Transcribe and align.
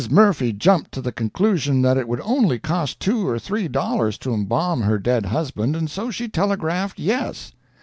Murphy 0.09 0.51
jumped 0.51 0.91
to 0.91 0.99
the 0.99 1.11
conclusion 1.11 1.83
that 1.83 1.95
it 1.95 2.07
would 2.07 2.19
only 2.21 2.57
cost 2.57 2.99
two 2.99 3.27
or 3.27 3.37
three 3.37 3.67
dollars 3.67 4.17
to 4.17 4.33
embalm 4.33 4.81
her 4.81 4.97
dead 4.97 5.27
husband, 5.27 5.75
and 5.75 5.91
so 5.91 6.09
she 6.09 6.27
telegraphed 6.27 6.97
"Yes." 6.97 7.51